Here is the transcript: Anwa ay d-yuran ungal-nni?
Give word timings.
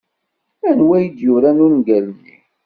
Anwa 0.69 0.93
ay 0.97 1.07
d-yuran 1.09 1.63
ungal-nni? 1.65 2.37